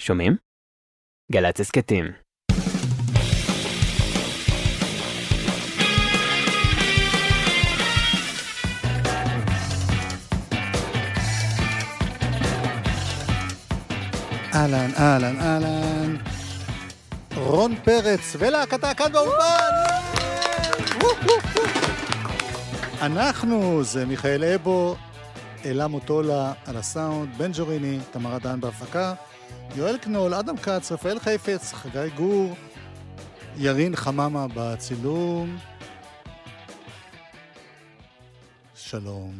שומעים? 0.00 0.36
גל"צ 1.32 1.60
הסכתים. 1.60 2.04
אהלן, 14.54 14.90
אהלן, 14.98 15.40
אהלן. 15.40 16.16
רון 17.36 17.74
פרץ 17.84 18.36
ולהקתה 18.38 18.94
כאן 18.94 19.12
באולפן! 19.12 20.02
אנחנו, 23.02 23.84
זה 23.84 24.06
מיכאל 24.06 24.44
אבו, 24.44 24.96
אלה 25.64 25.86
מוטולה 25.86 26.52
על 26.66 26.76
הסאונד, 26.76 27.38
בן 27.38 27.50
ג'וריני, 27.54 27.98
תמר 28.10 28.38
דן 28.38 28.60
בהפקה, 28.60 29.14
יואל 29.76 29.98
קנול, 29.98 30.34
אדם 30.34 30.56
כץ, 30.56 30.92
רפאל 30.92 31.18
חיפץ, 31.18 31.72
חגי 31.72 32.10
גור, 32.16 32.54
ירין 33.56 33.96
חממה 33.96 34.46
בצילום. 34.54 35.58
שלום. 38.74 39.34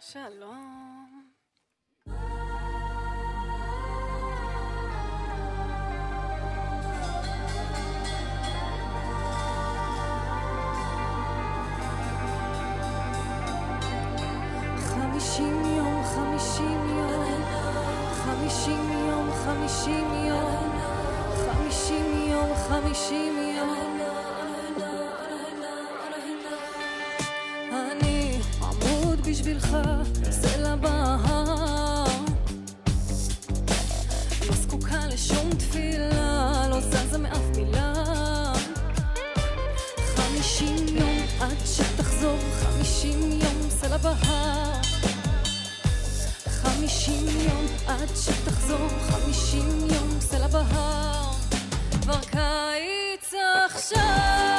שלום. 0.00 0.95
בשבילך, 29.36 29.76
סלע 30.30 30.76
בהר. 30.76 32.04
לא 34.48 34.54
זקוקה 34.54 35.06
לשום 35.06 35.50
תפילה, 35.50 36.52
לא 36.70 36.80
זזה 36.80 37.18
מאף 37.18 37.56
מילה. 37.56 37.92
חמישים 40.16 40.76
יום 40.96 41.18
עד 41.40 41.56
שתחזור, 41.64 42.38
חמישים 42.62 43.32
יום 43.32 43.70
סלע 43.70 43.96
בהר. 43.96 44.80
חמישים 46.46 47.26
יום 47.28 47.66
עד 47.86 48.08
שתחזור, 48.16 48.88
חמישים 49.10 49.68
יום 49.94 50.20
סלע 50.20 50.46
בהר. 50.46 51.32
כבר 52.02 52.20
קיץ 52.20 53.32
עכשיו. 53.66 54.55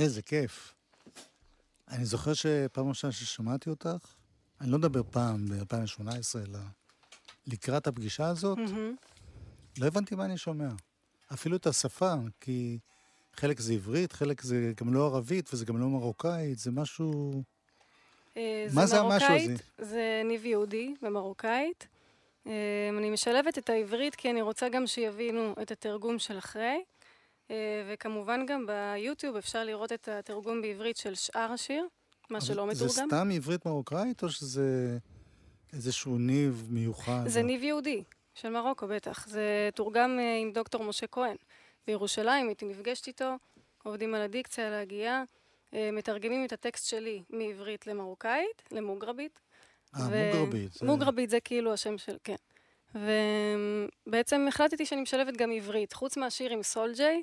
איזה 0.00 0.22
כיף. 0.22 0.74
אני 1.88 2.04
זוכר 2.04 2.34
שפעם 2.34 2.88
ראשונה 2.88 3.12
ששמעתי 3.12 3.70
אותך, 3.70 4.14
אני 4.60 4.70
לא 4.70 4.78
מדבר 4.78 5.02
פעם 5.10 5.46
ב-2018, 5.46 6.38
אלא 6.48 6.58
לקראת 7.46 7.86
הפגישה 7.86 8.26
הזאת, 8.26 8.58
לא 9.78 9.86
הבנתי 9.86 10.14
מה 10.14 10.24
אני 10.24 10.38
שומע. 10.38 10.68
אפילו 11.32 11.56
את 11.56 11.66
השפה, 11.66 12.14
כי 12.40 12.78
חלק 13.32 13.60
זה 13.60 13.72
עברית, 13.72 14.12
חלק 14.12 14.42
זה 14.42 14.72
גם 14.76 14.94
לא 14.94 15.06
ערבית 15.06 15.54
וזה 15.54 15.64
גם 15.64 15.80
לא 15.80 15.86
מרוקאית, 15.86 16.58
זה 16.58 16.70
משהו... 16.70 17.42
אה, 18.36 18.66
מה 18.74 18.86
זה 18.86 19.00
המשהו 19.00 19.34
הזה? 19.34 19.54
זה 19.78 20.22
ניב 20.24 20.44
יהודי 20.44 20.94
במרוקאית. 21.02 21.86
אה, 22.46 22.52
אני 22.98 23.10
משלבת 23.10 23.58
את 23.58 23.70
העברית 23.70 24.14
כי 24.14 24.30
אני 24.30 24.42
רוצה 24.42 24.68
גם 24.68 24.86
שיבינו 24.86 25.54
את 25.62 25.70
התרגום 25.70 26.18
של 26.18 26.38
אחרי. 26.38 26.82
אה, 27.50 27.54
וכמובן 27.92 28.46
גם 28.46 28.66
ביוטיוב 28.66 29.36
אפשר 29.36 29.64
לראות 29.64 29.92
את 29.92 30.08
התרגום 30.08 30.62
בעברית 30.62 30.96
של 30.96 31.14
שאר 31.14 31.52
השיר, 31.52 31.86
מה 32.30 32.40
שלא 32.40 32.66
מתורגם. 32.66 32.88
זה 32.88 33.02
סתם 33.06 33.28
עברית 33.34 33.66
מרוקאית, 33.66 34.22
או 34.22 34.28
שזה 34.30 34.98
איזשהו 35.72 36.18
ניב 36.18 36.66
מיוחד? 36.70 37.22
זה 37.26 37.42
ניב 37.42 37.62
יהודי, 37.62 38.02
של 38.34 38.48
מרוקו 38.48 38.86
בטח. 38.88 39.26
זה 39.28 39.68
תורגם 39.74 40.18
אה, 40.20 40.36
עם 40.36 40.52
דוקטור 40.52 40.84
משה 40.84 41.06
כהן 41.06 41.36
בירושלים, 41.86 42.46
הייתי 42.48 42.64
נפגשת 42.64 43.06
איתו, 43.06 43.34
עובדים 43.82 44.14
על 44.14 44.22
הדיקציה, 44.22 44.66
על 44.66 44.72
ההגייה, 44.72 45.22
אה, 45.74 45.90
מתרגמים 45.92 46.44
את 46.44 46.52
הטקסט 46.52 46.86
שלי 46.88 47.22
מעברית 47.30 47.86
למרוקאית, 47.86 48.62
למוגרבית. 48.72 49.40
אה, 49.96 50.00
מוגרבית. 50.08 50.72
זה- 50.72 50.86
מוגרבית 50.86 51.30
זה 51.30 51.40
כאילו 51.40 51.72
השם 51.72 51.98
של, 51.98 52.16
כן. 52.24 52.36
ובעצם 54.06 54.46
החלטתי 54.48 54.86
שאני 54.86 55.00
משלבת 55.00 55.36
גם 55.36 55.50
עברית, 55.52 55.92
חוץ 55.92 56.16
מהשיר 56.16 56.50
עם 56.50 56.62
סולג'יי, 56.62 57.22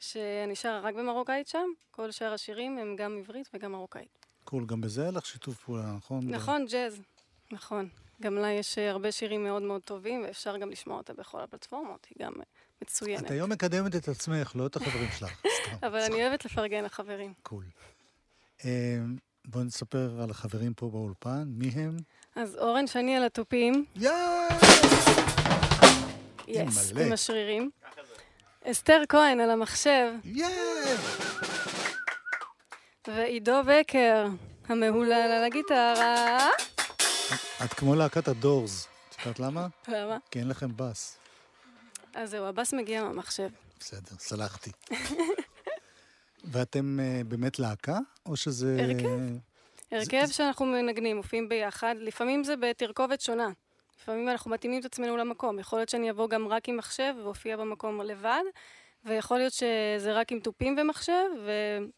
שאני 0.00 0.56
שרה 0.56 0.80
רק 0.80 0.94
במרוקאית 0.94 1.48
שם, 1.48 1.66
כל 1.90 2.10
שאר 2.10 2.32
השירים 2.32 2.78
הם 2.78 2.96
גם 2.96 3.18
עברית 3.18 3.48
וגם 3.54 3.72
מרוקאית. 3.72 4.26
cool, 4.44 4.66
גם 4.66 4.80
בזה 4.80 5.02
היה 5.02 5.10
לך 5.10 5.26
שיתוף 5.26 5.64
פעולה, 5.64 5.92
נכון? 5.96 6.28
נכון, 6.28 6.66
ג'אז, 6.66 7.00
נכון. 7.52 7.88
גם 8.22 8.34
לה 8.34 8.50
יש 8.50 8.78
אה, 8.78 8.90
הרבה 8.90 9.12
שירים 9.12 9.44
מאוד 9.44 9.62
מאוד 9.62 9.80
טובים, 9.82 10.22
ואפשר 10.24 10.56
גם 10.56 10.70
לשמוע 10.70 10.96
אותה 10.96 11.12
בכל 11.14 11.40
הפלטפורמות, 11.40 12.06
היא 12.10 12.26
גם 12.26 12.32
אה, 12.38 12.44
מצוינת. 12.82 13.24
את 13.26 13.30
היום 13.30 13.50
מקדמת 13.50 13.96
את 13.96 14.08
עצמך, 14.08 14.52
לא 14.54 14.66
את 14.66 14.76
החברים 14.76 15.08
שלך. 15.18 15.30
סתם, 15.62 15.86
אבל. 15.86 16.00
אני 16.00 16.26
אוהבת 16.26 16.44
לפרגן 16.44 16.84
לחברים. 16.84 17.32
cool. 17.42 17.64
אמ, 18.64 19.16
בואי 19.44 19.64
נספר 19.64 20.20
על 20.22 20.30
החברים 20.30 20.74
פה 20.74 20.88
באולפן, 20.90 21.44
מי 21.46 21.68
הם? 21.68 21.96
אז 22.36 22.56
אורן 22.56 22.86
שני 22.86 23.16
על 23.16 23.24
התופים, 23.24 23.84
יאיי! 23.96 24.48
יס. 26.48 26.92
עם 26.92 27.12
השרירים. 27.12 27.70
אסתר 28.64 29.02
כהן 29.08 29.40
על 29.40 29.50
המחשב! 29.50 30.12
ועידו 33.06 33.60
בקר, 33.66 34.26
המהולל 34.68 35.12
על 35.12 35.44
הגיטרה. 35.44 36.48
את 37.64 37.74
כמו 37.74 37.94
להקת 37.94 38.28
הדורס. 38.28 38.88
את 39.10 39.18
יודעת 39.26 39.40
למה? 39.40 39.66
למה? 39.88 40.18
כי 40.30 40.38
אין 40.38 40.48
לכם 40.48 40.68
בס. 40.76 41.18
אז 42.14 42.30
זהו, 42.30 42.44
הבאס 42.44 42.74
מגיע 42.74 43.02
מהמחשב. 43.02 43.48
בסדר, 43.80 44.16
סלחתי. 44.18 44.70
ואתם 46.44 47.00
אה, 47.00 47.20
באמת 47.28 47.58
להקה? 47.58 47.98
או 48.26 48.36
שזה... 48.36 48.76
הרכב. 48.80 49.08
הרכב 49.92 50.26
שאנחנו 50.32 50.66
מנגנים, 50.66 51.16
מופיעים 51.16 51.48
ביחד, 51.48 51.94
לפעמים 51.98 52.44
זה 52.44 52.56
בתרכובת 52.56 53.20
שונה. 53.20 53.48
לפעמים 54.00 54.28
אנחנו 54.28 54.50
מתאימים 54.50 54.80
את 54.80 54.84
עצמנו 54.84 55.16
למקום. 55.16 55.58
יכול 55.58 55.78
להיות 55.78 55.88
שאני 55.88 56.10
אבוא 56.10 56.28
גם 56.28 56.48
רק 56.48 56.68
עם 56.68 56.76
מחשב 56.76 57.14
ואופיע 57.22 57.56
במקום 57.56 58.00
לבד, 58.00 58.42
ויכול 59.04 59.38
להיות 59.38 59.52
שזה 59.52 60.12
רק 60.12 60.32
עם 60.32 60.40
תופים 60.40 60.76
ומחשב, 60.80 61.24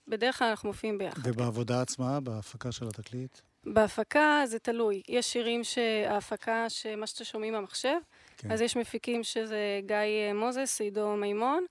ובדרך 0.08 0.38
כלל 0.38 0.48
אנחנו 0.48 0.68
מופיעים 0.68 0.98
ביחד. 0.98 1.20
ובעבודה 1.24 1.82
עצמה, 1.82 2.20
בהפקה 2.20 2.72
של 2.72 2.86
התקליט? 2.88 3.38
בהפקה 3.64 4.42
זה 4.46 4.58
תלוי. 4.58 5.02
יש 5.08 5.32
שירים 5.32 5.64
שההפקה, 5.64 6.70
שמה 6.70 7.06
שאתם 7.06 7.24
שומעים 7.24 7.54
במחשב, 7.54 7.98
כן. 8.36 8.52
אז 8.52 8.60
יש 8.60 8.76
מפיקים 8.76 9.24
שזה 9.24 9.80
גיא 9.86 9.96
אה, 9.96 10.32
מוזס, 10.34 10.80
עידו 10.80 11.16
מימון. 11.16 11.64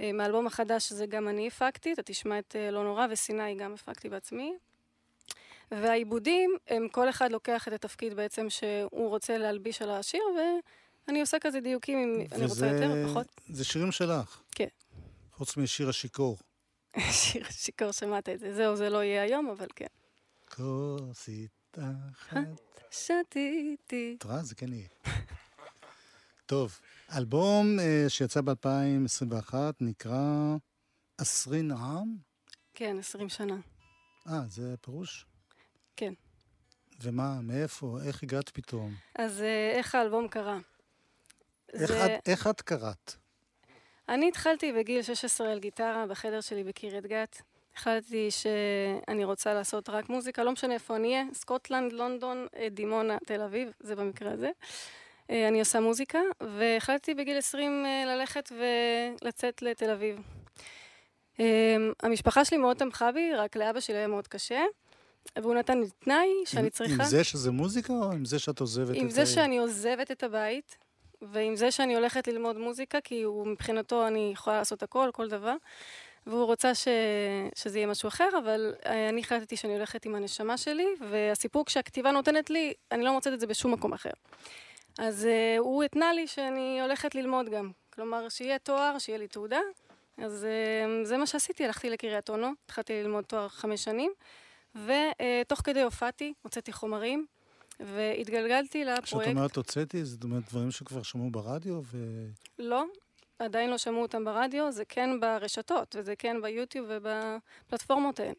אה, 0.00 0.12
מהאלבום 0.12 0.46
החדש 0.46 0.88
שזה 0.88 1.06
גם 1.06 1.28
אני 1.28 1.46
הפקתי, 1.46 1.92
אתה 1.92 2.02
תשמע 2.02 2.38
את 2.38 2.56
אה, 2.58 2.70
לא 2.70 2.84
נורא, 2.84 3.06
וסיני 3.10 3.54
גם 3.54 3.74
הפקתי 3.74 4.08
בעצמי. 4.08 4.54
והעיבודים, 5.70 6.56
הם 6.66 6.88
כל 6.88 7.08
אחד 7.08 7.32
לוקח 7.32 7.68
את 7.68 7.72
התפקיד 7.72 8.14
בעצם 8.14 8.50
שהוא 8.50 9.08
רוצה 9.08 9.38
להלביש 9.38 9.82
על 9.82 9.90
השיר, 9.90 10.22
ואני 11.06 11.20
עושה 11.20 11.38
כזה 11.40 11.60
דיוקים 11.60 11.98
אם 11.98 12.26
אני 12.32 12.46
רוצה 12.46 12.66
יותר, 12.66 13.08
פחות. 13.08 13.26
זה 13.48 13.64
שירים 13.64 13.92
שלך. 13.92 14.42
כן. 14.50 14.68
חוץ 15.32 15.56
משיר 15.56 15.88
השיכור. 15.88 16.38
שיר 17.22 17.44
שיכור, 17.50 17.92
שמעת 17.92 18.28
את 18.28 18.40
זה. 18.40 18.54
זהו, 18.54 18.76
זה 18.76 18.90
לא 18.90 19.02
יהיה 19.02 19.22
היום, 19.22 19.48
אבל 19.48 19.66
כן. 19.76 19.86
כוסית 20.56 21.78
אחת. 21.78 22.60
שתיתי. 22.90 24.16
את 24.18 24.24
רואה? 24.24 24.42
זה 24.42 24.54
כן 24.54 24.72
יהיה. 24.72 24.88
טוב, 26.46 26.80
אלבום 27.16 27.80
אה, 27.80 28.04
שיצא 28.08 28.40
ב-2021 28.40 29.54
נקרא 29.80 30.56
עשרין 31.18 31.70
עם? 31.70 32.16
כן, 32.74 32.96
20 32.98 33.28
שנה. 33.28 33.56
אה, 34.28 34.40
זה 34.48 34.74
פירוש? 34.80 35.26
כן. 35.98 36.12
ומה, 37.02 37.40
מאיפה, 37.42 37.98
איך 38.06 38.22
הגעת 38.22 38.48
פתאום? 38.48 38.94
אז 39.18 39.42
אה, 39.42 39.70
איך 39.74 39.94
האלבום 39.94 40.28
קרה? 40.28 40.58
איך, 41.72 41.92
זה- 41.92 42.16
את, 42.16 42.28
איך 42.28 42.46
את 42.46 42.60
קראת? 42.62 43.12
אני 44.08 44.28
התחלתי 44.28 44.72
בגיל 44.72 45.02
16 45.02 45.52
על 45.52 45.58
גיטרה 45.58 46.06
בחדר 46.06 46.40
שלי 46.40 46.64
בקריית 46.64 47.06
גת. 47.06 47.42
החלטתי 47.76 48.28
שאני 48.30 49.24
רוצה 49.24 49.54
לעשות 49.54 49.88
רק 49.88 50.08
מוזיקה, 50.08 50.44
לא 50.44 50.52
משנה 50.52 50.74
איפה 50.74 50.96
אני 50.96 51.12
אהיה, 51.14 51.24
סקוטלנד, 51.34 51.92
לונדון, 51.92 52.46
אה, 52.56 52.68
דימונה, 52.68 53.18
תל 53.26 53.40
אביב, 53.42 53.70
זה 53.80 53.96
במקרה 53.96 54.32
הזה. 54.32 54.50
אה, 55.30 55.48
אני 55.48 55.60
עושה 55.60 55.80
מוזיקה, 55.80 56.18
והחלטתי 56.58 57.14
בגיל 57.14 57.38
20 57.38 57.86
אה, 57.86 58.04
ללכת 58.06 58.52
ולצאת 59.22 59.62
לתל 59.62 59.90
אביב. 59.90 60.20
המשפחה 62.02 62.44
שלי 62.44 62.56
מאוד 62.58 62.76
תמכה 62.76 63.12
בי, 63.12 63.34
רק 63.34 63.56
לאבא 63.56 63.80
שלי 63.80 63.96
היה 63.96 64.06
מאוד 64.06 64.28
קשה, 64.28 64.60
והוא 65.36 65.54
נתן 65.54 65.80
לי 65.80 65.86
תנאי 65.98 66.28
שאני 66.44 66.62
עם, 66.62 66.68
צריכה... 66.68 67.02
עם 67.02 67.08
זה 67.08 67.24
שזה 67.24 67.50
מוזיקה 67.50 67.92
או 67.92 68.12
עם 68.12 68.24
זה 68.24 68.38
שאת 68.38 68.60
עוזבת 68.60 68.96
עם 68.96 69.06
את 69.06 69.10
זה 69.10 69.26
שאני 69.26 69.58
עוזבת 69.58 70.10
את 70.10 70.22
הבית, 70.22 70.76
ועם 71.22 71.56
זה 71.56 71.70
שאני 71.70 71.94
הולכת 71.94 72.28
ללמוד 72.28 72.58
מוזיקה, 72.58 73.00
כי 73.00 73.22
הוא 73.22 73.46
מבחינתו 73.46 74.06
אני 74.06 74.30
יכולה 74.32 74.58
לעשות 74.58 74.82
הכל, 74.82 75.10
כל 75.12 75.28
דבר, 75.28 75.54
והוא 76.26 76.44
רוצה 76.44 76.74
ש... 76.74 76.88
שזה 77.54 77.78
יהיה 77.78 77.86
משהו 77.86 78.08
אחר, 78.08 78.28
אבל 78.44 78.74
אה, 78.86 79.08
אני 79.08 79.20
החלטתי 79.20 79.56
שאני 79.56 79.74
הולכת 79.74 80.04
עם 80.04 80.14
הנשמה 80.14 80.56
שלי, 80.56 80.86
והסיפוק 81.10 81.68
שהכתיבה 81.68 82.10
נותנת 82.10 82.50
לי, 82.50 82.72
אני 82.92 83.04
לא 83.04 83.12
מוצאת 83.12 83.32
את 83.32 83.40
זה 83.40 83.46
בשום 83.46 83.72
מקום 83.72 83.92
אחר. 83.92 84.10
אז 84.98 85.24
uh, 85.24 85.58
הוא 85.58 85.82
התנה 85.84 86.12
לי 86.12 86.26
שאני 86.26 86.80
הולכת 86.82 87.14
ללמוד 87.14 87.48
גם. 87.48 87.70
כלומר, 87.90 88.28
שיהיה 88.28 88.58
תואר, 88.58 88.98
שיהיה 88.98 89.18
לי 89.18 89.28
תעודה. 89.28 89.60
אז 90.18 90.46
uh, 90.46 91.06
זה 91.06 91.16
מה 91.16 91.26
שעשיתי, 91.26 91.64
הלכתי 91.64 91.90
לקריית 91.90 92.30
אונו, 92.30 92.52
התחלתי 92.64 93.02
ללמוד 93.02 93.24
תואר 93.24 93.48
חמש 93.48 93.84
שנים, 93.84 94.12
ותוך 94.74 95.60
כדי 95.64 95.82
הופעתי, 95.82 96.32
הוצאתי 96.42 96.72
חומרים, 96.72 97.26
והתגלגלתי 97.80 98.84
כשאת 98.84 98.98
לפרויקט. 99.04 99.30
אומרת 99.30 99.56
הוצאתי, 99.56 100.04
זאת 100.04 100.24
אומרת 100.24 100.42
דברים 100.48 100.70
שכבר 100.70 101.02
שמעו 101.02 101.30
ברדיו, 101.30 101.80
ו... 101.84 101.98
לא, 102.58 102.84
עדיין 103.38 103.70
לא 103.70 103.78
שמעו 103.78 104.02
אותם 104.02 104.24
ברדיו, 104.24 104.72
זה 104.72 104.84
כן 104.84 105.20
ברשתות, 105.20 105.96
וזה 105.98 106.16
כן 106.16 106.42
ביוטיוב 106.42 106.86
ובפלטפורמות 106.90 108.20
האלה. 108.20 108.32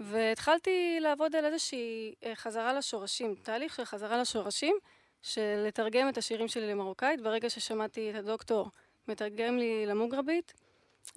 והתחלתי 0.00 0.98
לעבוד 1.00 1.36
על 1.36 1.44
איזושהי 1.44 2.14
אה, 2.24 2.34
חזרה 2.34 2.72
לשורשים, 2.72 3.34
תהליך 3.42 3.74
של 3.74 3.84
חזרה 3.84 4.20
לשורשים, 4.20 4.76
של 5.22 5.64
לתרגם 5.66 6.08
את 6.08 6.18
השירים 6.18 6.48
שלי 6.48 6.70
למרוקאית. 6.70 7.20
ברגע 7.20 7.50
ששמעתי 7.50 8.10
את 8.10 8.14
הדוקטור 8.14 8.70
מתרגם 9.08 9.58
לי 9.58 9.86
למוגרבית, 9.86 10.52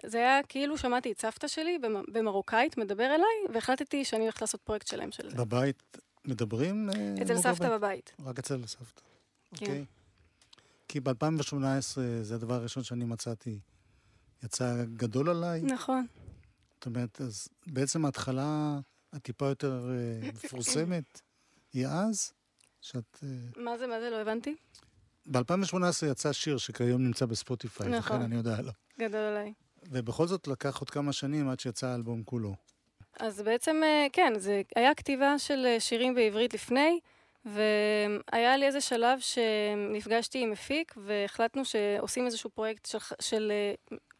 זה 0.05 0.17
היה 0.17 0.43
כאילו 0.43 0.77
שמעתי 0.77 1.11
את 1.11 1.21
סבתא 1.21 1.47
שלי 1.47 1.77
במ- 1.79 2.03
במרוקאית 2.13 2.77
מדבר 2.77 3.05
אליי, 3.05 3.53
והחלטתי 3.53 4.05
שאני 4.05 4.23
הולכת 4.23 4.41
לעשות 4.41 4.61
פרויקט 4.61 4.87
שלם 4.87 5.11
של 5.11 5.29
זה. 5.29 5.35
בבית 5.37 5.97
מדברים? 6.25 6.89
אה, 6.89 6.93
אצל 6.93 7.33
מוגרבית? 7.33 7.37
סבתא 7.43 7.77
בבית. 7.77 8.11
רק 8.25 8.39
אצל 8.39 8.67
סבתא. 8.67 9.01
כן. 9.55 9.65
אוקיי. 9.65 9.85
כי 10.87 10.99
ב-2018 10.99 11.55
זה 12.21 12.35
הדבר 12.35 12.53
הראשון 12.53 12.83
שאני 12.83 13.05
מצאתי. 13.05 13.59
יצא 14.43 14.83
גדול 14.95 15.29
עליי. 15.29 15.61
נכון. 15.61 16.07
זאת 16.73 16.85
אומרת, 16.85 17.21
אז 17.21 17.47
בעצם 17.67 18.05
ההתחלה 18.05 18.79
הטיפה 19.13 19.45
יותר 19.47 19.89
אה, 19.91 20.29
מפורסמת 20.29 21.21
היא 21.73 21.87
אז, 21.87 22.33
שאת... 22.81 23.19
אה, 23.23 23.61
מה 23.63 23.77
זה, 23.77 23.87
מה 23.87 23.99
זה? 23.99 24.09
לא 24.09 24.15
הבנתי. 24.21 24.55
ב-2018 25.25 25.75
יצא 26.11 26.31
שיר 26.33 26.57
שכיום 26.57 27.03
נמצא 27.03 27.25
בספוטיפיי, 27.25 27.87
נכון. 27.89 28.15
לכן 28.17 28.25
אני 28.25 28.35
יודע 28.35 28.57
עליו. 28.57 28.73
גדול 28.99 29.19
עליי. 29.21 29.53
ובכל 29.89 30.27
זאת 30.27 30.47
לקח 30.47 30.79
עוד 30.79 30.89
כמה 30.89 31.13
שנים 31.13 31.49
עד 31.49 31.59
שיצא 31.59 31.87
האלבום 31.87 32.23
כולו. 32.23 32.55
אז 33.19 33.41
בעצם, 33.41 33.81
אה, 33.83 34.07
כן, 34.13 34.33
זה 34.37 34.61
היה 34.75 34.95
כתיבה 34.95 35.39
של 35.39 35.65
אה, 35.65 35.79
שירים 35.79 36.15
בעברית 36.15 36.53
לפני, 36.53 36.99
והיה 37.45 38.57
לי 38.57 38.65
איזה 38.65 38.81
שלב 38.81 39.19
שנפגשתי 39.19 40.43
עם 40.43 40.51
מפיק, 40.51 40.93
והחלטנו 40.97 41.65
שעושים 41.65 42.25
איזשהו 42.25 42.49
פרויקט 42.49 42.85
של, 42.85 42.97
של 43.21 43.51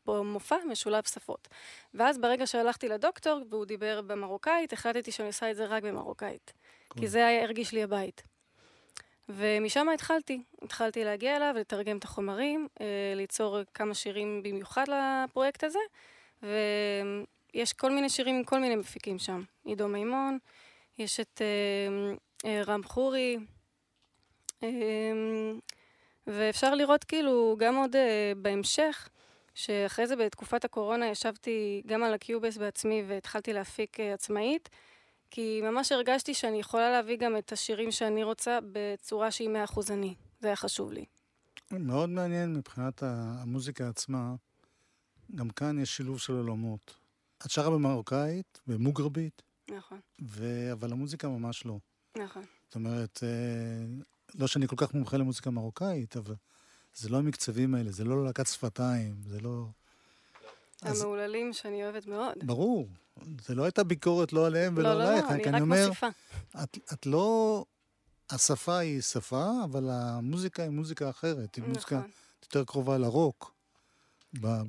אה, 0.08 0.24
מופע 0.24 0.56
משולב 0.70 1.04
שפות. 1.04 1.48
ואז 1.94 2.18
ברגע 2.18 2.48
שהלכתי 2.48 2.88
לדוקטור, 2.88 3.42
והוא 3.50 3.66
דיבר 3.66 4.02
במרוקאית, 4.02 4.74
החלטתי 4.74 5.12
שאני 5.12 5.28
עושה 5.28 5.52
את 5.52 5.56
זה 5.56 5.66
רק 5.66 5.84
במרוקאית. 5.84 6.54
קול. 6.88 7.02
כי 7.02 7.08
זה 7.08 7.28
היה, 7.28 7.44
הרגיש 7.44 7.72
לי 7.72 7.84
הבית. 7.84 8.24
ומשם 9.30 9.90
התחלתי. 9.90 10.42
התחלתי 10.62 11.04
להגיע 11.04 11.36
אליו, 11.36 11.56
לתרגם 11.58 11.98
את 11.98 12.04
החומרים, 12.04 12.68
אה, 12.82 12.86
ליצור 13.16 13.58
כמה 13.74 13.94
שירים 13.94 14.44
במיוחד 14.44 14.86
לפרויקט 14.88 15.64
הזה, 15.64 15.80
ויש 16.44 17.74
כל 17.74 17.92
מיני 17.92 18.10
שירים 18.10 18.36
עם 18.36 18.44
כל 18.44 18.60
מיני 18.60 18.76
מפיקים 18.76 19.20
שם. 19.20 19.44
עידו 19.66 19.88
מימון, 19.88 20.38
יש 20.98 21.20
את 21.20 21.42
אה, 21.42 22.14
אה, 22.50 22.64
רם 22.64 22.84
חורי, 22.84 23.38
ואפשר 26.28 26.76
לראות 26.76 27.04
כאילו 27.04 27.56
גם 27.60 27.76
עוד 27.76 27.96
בהמשך, 28.38 29.10
שאחרי 29.56 30.08
זה 30.08 30.16
בתקופת 30.16 30.66
הקורונה 30.66 31.08
ישבתי 31.08 31.82
גם 31.88 32.04
על 32.04 32.14
הקיובס 32.14 32.58
בעצמי 32.58 33.04
והתחלתי 33.08 33.54
להפיק 33.54 34.00
עצמאית, 34.00 34.70
כי 35.32 35.62
ממש 35.64 35.92
הרגשתי 35.92 36.34
שאני 36.34 36.60
יכולה 36.60 36.92
להביא 36.92 37.18
גם 37.18 37.38
את 37.38 37.52
השירים 37.52 37.92
שאני 37.92 38.24
רוצה 38.24 38.60
בצורה 38.72 39.32
שהיא 39.32 39.50
מאה 39.50 39.64
אחוז 39.64 39.92
אני. 39.92 40.16
זה 40.42 40.48
היה 40.48 40.56
חשוב 40.56 40.92
לי. 40.92 41.06
מאוד 41.72 42.10
מעניין 42.10 42.54
מבחינת 42.54 43.04
המוזיקה 43.04 43.90
עצמה. 43.90 44.36
גם 45.36 45.50
כאן 45.50 45.80
יש 45.80 45.98
שילוב 45.98 46.20
של 46.20 46.34
עולמות. 46.34 46.96
את 47.46 47.52
שרה 47.52 47.70
במרוקאית, 47.70 48.62
במוגרבית, 48.68 49.42
נכון, 49.72 50.00
ו... 50.22 50.70
אבל 50.72 50.92
המוזיקה 50.92 51.28
ממש 51.28 51.66
לא. 51.66 51.80
נכון. 52.18 52.44
זאת 52.66 52.76
אומרת, 52.76 53.20
אה, 53.24 54.04
לא 54.36 54.48
שאני 54.48 54.68
כל 54.68 54.76
כך 54.78 54.94
מומחה 54.94 55.18
למוזיקה 55.18 55.50
מרוקאית, 55.50 56.18
אבל 56.18 56.36
זה 56.94 57.10
לא 57.10 57.18
המקצבים 57.18 57.76
האלה, 57.76 57.92
זה 57.92 58.04
לא 58.04 58.26
להקת 58.26 58.48
שפתיים, 58.48 59.16
זה 59.26 59.40
לא... 59.42 59.66
אז 60.82 61.02
המהוללים 61.02 61.54
שאני 61.54 61.84
אוהבת 61.84 62.08
מאוד. 62.08 62.34
ברור, 62.44 62.88
זה 63.42 63.56
לא 63.56 63.64
הייתה 63.64 63.84
ביקורת 63.84 64.34
לא 64.34 64.46
עליהם 64.46 64.74
ולא 64.78 64.94
לא, 64.94 65.00
לא, 65.00 65.10
עלייך, 65.10 65.26
לא, 65.26 65.30
אני 65.30 65.44
כי 65.44 65.50
רק 65.50 65.62
אומר, 65.62 65.88
מוסיפה. 65.88 66.08
את, 66.64 66.78
את 66.94 67.06
לא... 67.06 67.66
השפה 68.32 68.78
היא 68.78 69.02
שפה, 69.02 69.46
אבל 69.64 69.90
המוזיקה 69.92 70.64
היא 70.64 70.72
מוזיקה 70.72 71.10
אחרת, 71.10 71.56
היא 71.56 71.64
מוזיקה 71.64 71.96
נכון. 71.96 72.10
יותר 72.44 72.64
קרובה 72.64 72.98
לרוק. 72.98 73.54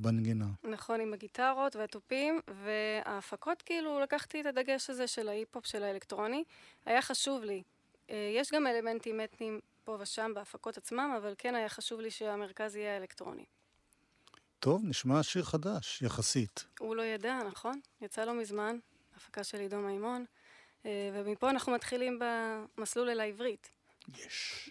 בנגינה. 0.00 0.46
נכון, 0.64 1.00
עם 1.00 1.12
הגיטרות 1.12 1.76
והתופים, 1.76 2.40
וההפקות, 2.64 3.62
כאילו, 3.62 4.00
לקחתי 4.00 4.40
את 4.40 4.46
הדגש 4.46 4.90
הזה 4.90 5.06
של 5.06 5.28
ההיפ-הופ, 5.28 5.66
של 5.66 5.82
האלקטרוני. 5.82 6.44
היה 6.86 7.02
חשוב 7.02 7.42
לי. 7.42 7.62
אה, 8.10 8.32
יש 8.36 8.52
גם 8.52 8.66
אלמנטים 8.66 9.20
אתניים 9.20 9.60
פה 9.84 9.96
ושם 10.00 10.32
בהפקות 10.34 10.76
עצמם, 10.76 11.14
אבל 11.16 11.34
כן 11.38 11.54
היה 11.54 11.68
חשוב 11.68 12.00
לי 12.00 12.10
שהמרכז 12.10 12.76
יהיה 12.76 12.96
אלקטרוני. 12.96 13.44
טוב, 14.62 14.82
נשמע 14.84 15.22
שיר 15.22 15.42
חדש, 15.42 16.02
יחסית. 16.02 16.64
הוא 16.78 16.96
לא 16.96 17.02
ידע, 17.02 17.38
נכון? 17.46 17.80
יצא 18.00 18.24
לא 18.24 18.34
מזמן, 18.34 18.76
הפקה 19.16 19.44
של 19.44 19.60
עידו 19.60 19.76
מימון, 19.76 20.24
אה, 20.86 21.10
ומפה 21.12 21.50
אנחנו 21.50 21.72
מתחילים 21.72 22.18
במסלול 22.78 23.10
אל 23.10 23.20
העברית. 23.20 23.70
יש. 24.16 24.70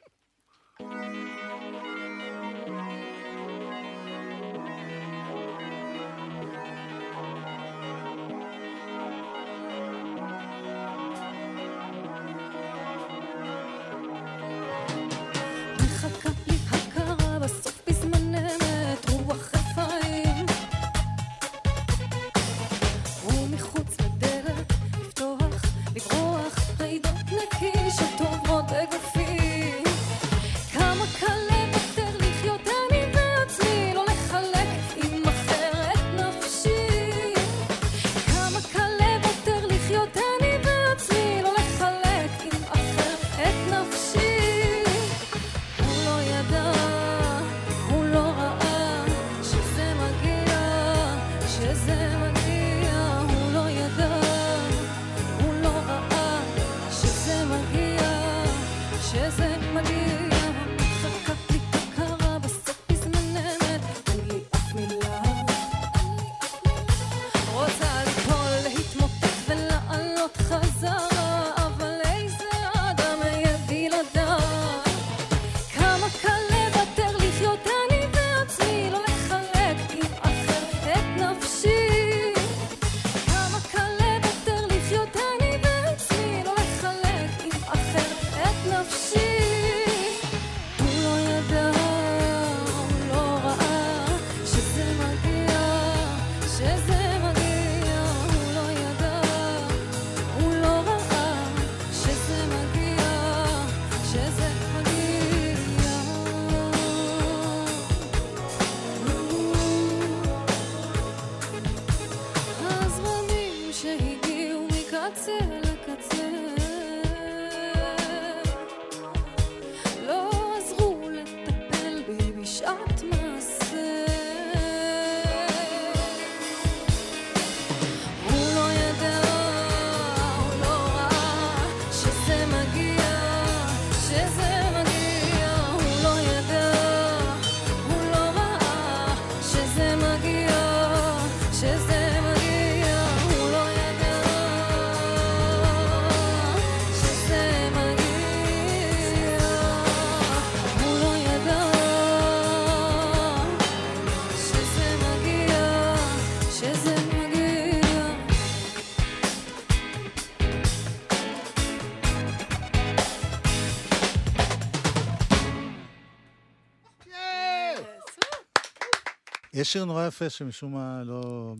יש 169.53 169.73
שיר 169.73 169.85
נורא 169.85 170.07
יפה 170.07 170.29
שמשום 170.29 170.73
מה 170.73 171.03
לא... 171.03 171.53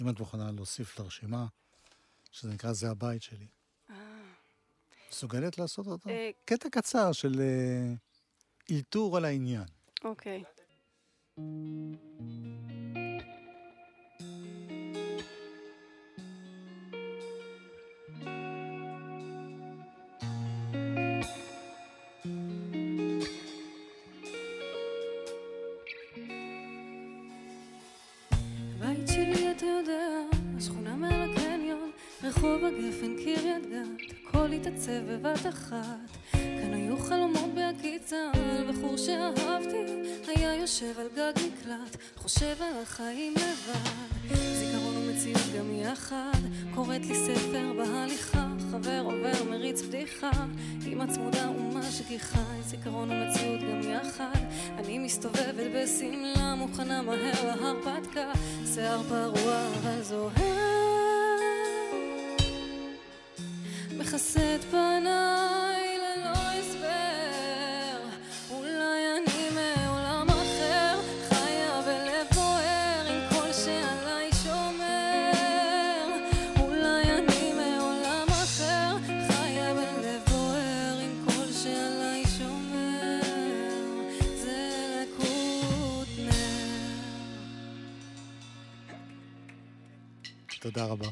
אם 0.00 0.08
את 0.08 0.18
מוכנה 0.18 0.50
להוסיף 0.50 0.98
לרשימה, 0.98 1.46
שזה 2.30 2.50
נקרא 2.50 2.72
זה 2.72 2.90
הבית 2.90 3.22
שלי. 3.22 3.46
אה. 3.90 3.96
מסוגלת 5.10 5.58
לעשות 5.58 5.86
אותו? 5.86 6.10
אה, 6.10 6.30
קטע 6.44 6.68
קצר 6.70 7.12
של 7.12 7.40
אה, 7.40 7.94
אלתור 8.70 9.16
על 9.16 9.24
העניין. 9.24 9.64
אוקיי. 10.04 10.42
התעצב 34.82 35.12
בבת 35.12 35.46
אחת. 35.46 36.32
כאן 36.32 36.74
היו 36.74 36.98
חלומות 36.98 37.54
בהקיצה, 37.54 38.16
על 38.34 38.72
בחור 38.72 38.96
שאהבתי, 38.96 39.76
היה 40.26 40.54
יושב 40.54 40.98
על 40.98 41.06
גג 41.16 41.32
מקלט, 41.36 41.96
חושב 42.16 42.56
על 42.60 42.82
החיים 42.82 43.34
לבד. 43.36 44.36
זיכרון 44.36 44.96
ומציאות 44.96 45.42
גם 45.58 45.74
יחד, 45.74 46.38
קוראת 46.74 47.06
לי 47.06 47.14
ספר 47.14 47.72
בהליכה, 47.76 48.46
חבר 48.70 49.00
עובר 49.04 49.44
מריץ 49.50 49.82
בדיחה, 49.82 50.30
אמא 50.86 51.06
צמודה 51.06 51.50
ומשגיחה, 51.50 52.44
זיכרון 52.66 53.10
ומציאות 53.10 53.60
גם 53.60 53.80
יחד, 53.90 54.40
אני 54.78 54.98
מסתובבת 54.98 55.70
בשמלה, 55.74 56.54
מוכנה 56.54 57.02
מהר 57.02 57.44
להרפתקה, 57.44 58.32
שיער 58.74 59.02
פרוע 59.02 59.66
אבל 59.82 60.02
זוהר. 60.02 60.81
מכסה 64.02 64.54
את 64.54 64.64
פניי 64.64 65.98
ללא 65.98 66.30
הסבר. 66.58 67.98
אולי 68.50 69.00
אני 69.16 69.48
מעולם 69.54 70.26
אחר 70.30 71.00
חיה 71.28 71.82
בלב 71.82 72.26
בוער 72.34 73.06
עם 73.08 73.20
כל 73.30 73.52
שעליי 73.52 74.30
שומר. 74.44 76.06
אולי 76.60 77.02
אני 77.18 77.52
מעולם 77.52 78.26
אחר 78.28 78.96
חיה 79.28 79.74
בלב 79.74 80.22
בוער 80.30 80.98
עם 81.02 81.24
כל 81.26 81.52
שעליי 81.62 82.24
שומר. 82.38 83.20
זה 84.34 84.78
לקות 85.02 86.08
תודה 90.60 90.84
רבה 90.84 91.08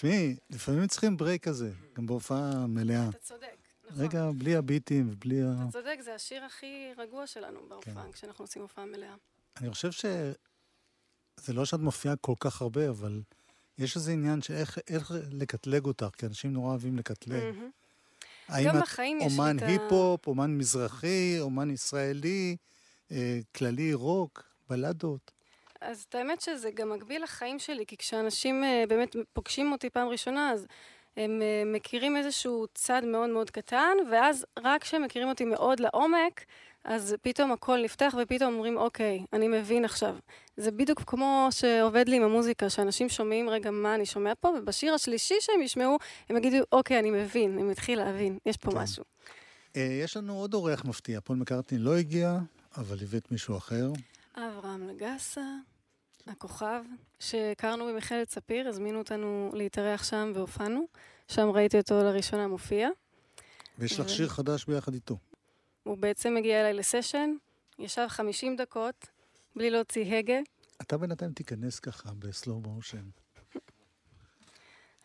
תשמעי, 0.00 0.36
לפעמים 0.50 0.86
צריכים 0.86 1.16
break 1.16 1.44
כזה, 1.44 1.72
גם 1.94 2.06
בהופעה 2.06 2.66
מלאה. 2.66 3.08
אתה 3.08 3.18
צודק, 3.18 3.46
נכון. 3.90 4.04
רגע 4.04 4.30
בלי 4.38 4.56
הביטים 4.56 5.08
ובלי 5.12 5.42
ה... 5.42 5.54
אתה 5.62 5.72
צודק, 5.72 5.96
זה 6.04 6.14
השיר 6.14 6.44
הכי 6.44 6.90
רגוע 6.98 7.26
שלנו 7.26 7.60
בהופעה, 7.68 8.04
כן. 8.04 8.12
כשאנחנו 8.12 8.44
עושים 8.44 8.62
הופעה 8.62 8.86
מלאה. 8.86 9.14
אני 9.60 9.70
חושב 9.70 9.92
שזה 9.92 11.52
לא 11.52 11.64
שאת 11.64 11.80
מופיעה 11.80 12.16
כל 12.16 12.34
כך 12.40 12.62
הרבה, 12.62 12.88
אבל 12.88 13.22
יש 13.78 13.96
איזה 13.96 14.12
עניין 14.12 14.42
שאיך 14.42 14.78
איך 14.88 15.12
לקטלג 15.30 15.84
אותך, 15.84 16.06
כי 16.18 16.26
אנשים 16.26 16.52
נורא 16.52 16.70
אוהבים 16.70 16.98
לקטלג. 16.98 17.44
מהמם. 17.44 17.70
האם 18.48 18.68
את 18.68 19.00
אומן 19.20 19.56
היפ-הופ, 19.62 20.26
אומן 20.26 20.58
מזרחי, 20.58 21.36
אומן 21.40 21.70
ישראלי, 21.70 22.56
אה, 23.10 23.40
כללי 23.56 23.94
רוק, 23.94 24.44
בלדות? 24.68 25.32
אז 25.80 26.06
את 26.08 26.14
האמת 26.14 26.40
שזה 26.40 26.70
גם 26.70 26.90
מקביל 26.90 27.22
לחיים 27.22 27.58
שלי, 27.58 27.86
כי 27.86 27.96
כשאנשים 27.96 28.64
אה, 28.64 28.84
באמת 28.88 29.16
פוגשים 29.32 29.72
אותי 29.72 29.90
פעם 29.90 30.08
ראשונה, 30.08 30.50
אז 30.50 30.66
הם 31.16 31.42
אה, 31.42 31.62
מכירים 31.66 32.16
איזשהו 32.16 32.66
צד 32.74 33.02
מאוד 33.04 33.30
מאוד 33.30 33.50
קטן, 33.50 33.96
ואז 34.10 34.46
רק 34.58 34.82
כשהם 34.82 35.02
מכירים 35.02 35.28
אותי 35.28 35.44
מאוד 35.44 35.80
לעומק, 35.80 36.44
אז 36.84 37.14
פתאום 37.22 37.52
הכל 37.52 37.82
נפתח, 37.84 38.14
ופתאום 38.22 38.54
אומרים, 38.54 38.76
אוקיי, 38.76 39.24
אני 39.32 39.48
מבין 39.48 39.84
עכשיו. 39.84 40.16
זה 40.56 40.70
בדיוק 40.70 41.02
כמו 41.06 41.48
שעובד 41.50 42.08
לי 42.08 42.16
עם 42.16 42.22
המוזיקה, 42.22 42.70
שאנשים 42.70 43.08
שומעים, 43.08 43.48
רגע, 43.48 43.70
מה 43.70 43.94
אני 43.94 44.06
שומע 44.06 44.32
פה, 44.40 44.48
ובשיר 44.48 44.94
השלישי 44.94 45.34
שהם 45.40 45.62
ישמעו, 45.62 45.98
הם 46.28 46.36
יגידו, 46.36 46.56
אוקיי, 46.72 46.98
אני 46.98 47.10
מבין, 47.10 47.58
הם 47.58 47.70
יתחילו 47.70 48.04
להבין, 48.04 48.38
יש 48.46 48.56
פה 48.56 48.70
כן. 48.70 48.78
משהו. 48.78 49.04
אה, 49.76 49.98
יש 50.04 50.16
לנו 50.16 50.36
עוד 50.36 50.54
אורח 50.54 50.84
מפתיע, 50.84 51.20
פול 51.20 51.36
מקארטני 51.36 51.78
לא 51.78 51.96
הגיע, 51.96 52.38
אבל 52.76 52.96
הבאת 53.02 53.32
מישהו 53.32 53.56
אחר. 53.56 53.92
אברהם 54.48 54.88
לגסה, 54.88 55.44
הכוכב, 56.26 56.82
שהכרנו 57.18 57.86
במכללת 57.86 58.30
ספיר, 58.30 58.68
הזמינו 58.68 58.98
אותנו 58.98 59.50
להתארח 59.54 60.04
שם 60.04 60.32
והופענו. 60.34 60.86
שם 61.28 61.50
ראיתי 61.50 61.78
אותו 61.78 61.94
לראשונה 61.94 62.48
מופיע. 62.48 62.88
ויש 63.78 64.00
לך 64.00 64.06
ו- 64.06 64.08
שיר 64.08 64.28
חדש 64.28 64.64
ביחד 64.64 64.94
איתו. 64.94 65.18
הוא 65.82 65.96
בעצם 65.98 66.36
הגיע 66.36 66.60
אליי 66.60 66.72
לסשן, 66.74 67.30
ישב 67.78 68.06
50 68.08 68.56
דקות, 68.56 69.06
בלי 69.56 69.70
להוציא 69.70 70.16
הגה, 70.16 70.38
אתה 70.82 70.98
בינתיים 70.98 71.32
תיכנס 71.32 71.80
ככה 71.80 72.10
בסלואו 72.18 72.60
מושן. 72.60 73.08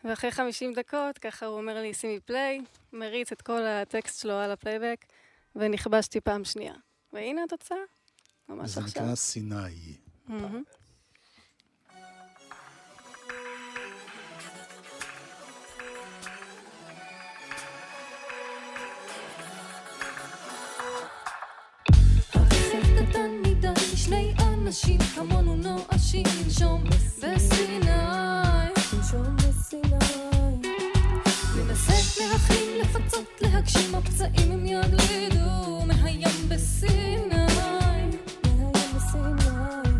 ואחרי 0.04 0.30
50 0.30 0.72
דקות, 0.72 1.18
ככה 1.18 1.46
הוא 1.46 1.56
אומר 1.56 1.80
לי, 1.80 1.94
שים 1.94 2.20
לי 2.20 2.31
play, 2.31 2.60
מריץ 2.92 3.32
את 3.32 3.42
כל 3.42 3.66
הטקסט 3.66 4.20
שלו 4.20 4.32
על 4.32 4.50
הפלייבק, 4.50 5.04
ונכבשתי 5.56 6.20
פעם 6.20 6.44
שנייה. 6.44 6.74
והנה 7.12 7.44
התוצאה, 7.44 7.76
ממש 8.48 8.78
עכשיו. 8.78 9.02
נקרא 9.02 9.14
סיני. 9.14 9.96
שני 23.96 24.34
אנשים 24.40 24.98
כמונו 25.14 25.56
נואשים 25.56 26.22
לנשום 26.44 26.84
בסיני. 26.84 27.90
ננסה 31.56 31.92
להכין, 32.20 32.78
לפצות, 32.80 33.26
להגשים, 33.40 33.94
הפצעים 33.94 34.52
הם 34.52 34.66
יגלידו 34.66 35.82
מהים 35.86 36.48
בסיני. 36.48 37.85
dancing 39.12 39.36
now. 39.36 39.95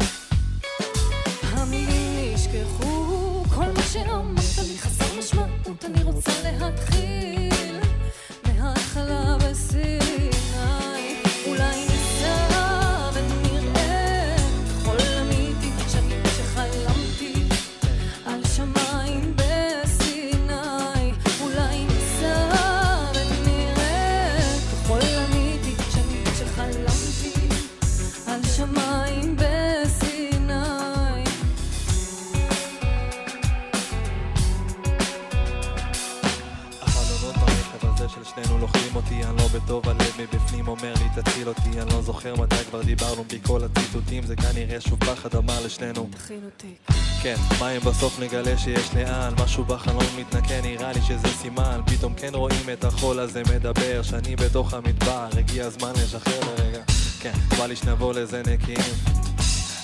זה 44.40 44.48
כנראה 44.52 44.80
שוב 44.80 45.04
פחד 45.04 45.34
אמר 45.34 45.64
לשנינו 45.64 46.08
תכינו 46.10 46.48
תיק. 46.56 46.96
כן, 47.22 47.34
מה 47.60 47.70
אם 47.70 47.80
בסוף 47.80 48.20
נגלה 48.20 48.58
שיש 48.58 48.94
לאן 48.94 49.34
משהו 49.44 49.64
בחלום 49.64 50.16
מתנקה 50.18 50.60
נראה 50.62 50.92
לי 50.92 51.02
שזה 51.02 51.28
סימן 51.28 51.80
פתאום 51.86 52.14
כן 52.14 52.34
רואים 52.34 52.70
את 52.72 52.84
החול 52.84 53.20
הזה 53.20 53.42
מדבר 53.54 54.02
שאני 54.02 54.36
בתוך 54.36 54.74
המדבר 54.74 55.28
הגיע 55.38 55.66
הזמן 55.66 55.92
לשחרר 56.02 56.40
לרגע 56.40 56.82
כן, 57.20 57.32
בא 57.58 57.66
לי 57.66 57.76
שנבוא 57.76 58.14
לזה 58.14 58.42
נקיים 58.46 58.94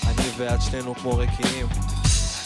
אני 0.07 0.27
ואת 0.37 0.61
שנינו 0.61 0.95
כמו 0.95 1.17
ריקים 1.17 1.67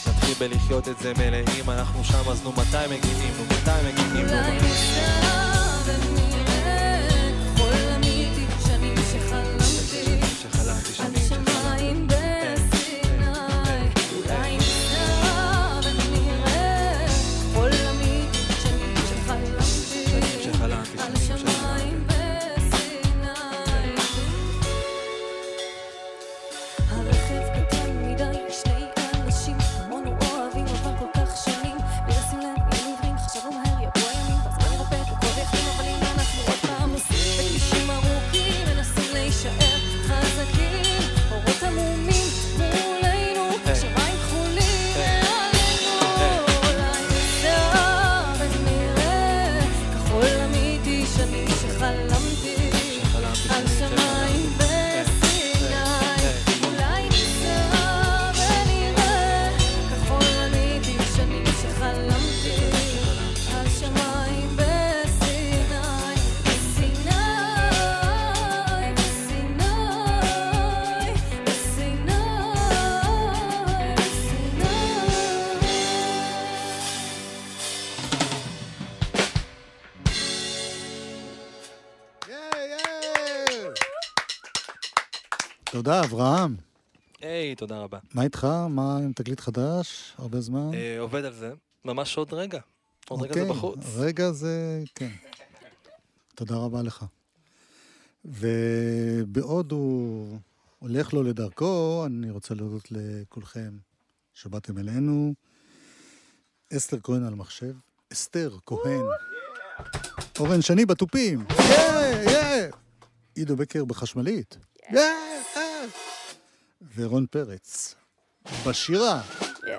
נתחיל 0.08 0.34
בלחיות 0.40 0.88
את 0.88 1.00
זה 1.00 1.14
מלאים 1.18 1.70
אנחנו 1.70 2.04
שם 2.04 2.30
אז 2.32 2.44
נו 2.44 2.52
מתי 2.52 2.78
מגיעים? 2.86 3.34
נו 3.38 3.44
מתי 3.44 3.88
מגיעים? 3.88 4.26
נו 4.26 4.42
מתי? 4.42 4.68
ניסע 4.68 5.47
תודה, 85.88 86.04
אברהם. 86.04 86.56
היי, 87.22 87.56
תודה 87.56 87.78
רבה. 87.78 88.00
מה 88.14 88.24
איתך? 88.24 88.48
מה 88.70 88.98
עם 88.98 89.14
תקליט 89.14 89.40
חדש? 89.40 90.14
הרבה 90.18 90.42
זמן? 90.42 90.74
אה, 90.74 91.00
עובד 91.00 91.26
על 91.26 91.34
זה, 91.34 91.54
ממש 91.86 92.18
עוד 92.18 92.34
רגע. 92.34 92.60
עוד 93.10 93.22
רגע 93.22 93.34
זה 93.34 93.40
אוקיי, 93.42 93.56
בחוץ. 93.56 93.80
רגע 93.98 94.32
זה, 94.32 94.84
כן. 94.96 95.10
תודה 96.36 96.56
רבה 96.56 96.82
לך. 96.82 97.06
ובעוד 98.26 99.72
הוא 99.72 100.38
הולך 100.80 101.14
לו 101.14 101.24
לדרכו, 101.24 102.04
אני 102.06 102.32
רוצה 102.32 102.54
להודות 102.54 102.88
לכולכם 102.92 103.78
שבאתם 104.34 104.78
אלינו. 104.78 105.34
אסתר 106.78 106.98
כהן 107.04 107.24
על 107.24 107.36
מחשב, 107.36 107.74
אסתר 108.14 108.58
כהן. 108.66 109.06
אורן 110.40 110.62
שני 110.62 110.86
בתופים, 110.86 111.46
יא, 111.60 112.32
יא. 112.32 112.72
עידו 113.36 113.56
בקר 113.56 113.86
בחשמלית. 113.86 114.58
יא, 114.92 115.00
יא. 115.00 115.67
ורון 116.96 117.26
פרץ 117.26 117.96
בשירה. 118.68 119.22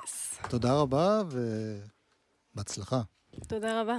יס. 0.03 0.37
תודה 0.49 0.73
רבה 0.73 1.21
ובהצלחה. 2.55 3.01
תודה 3.47 3.81
רבה. 3.81 3.97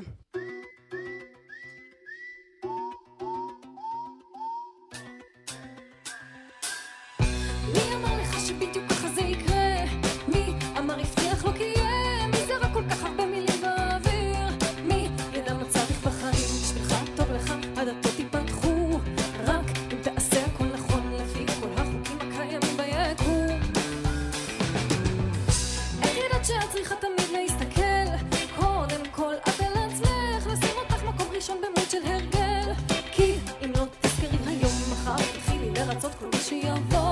族 36.00 37.09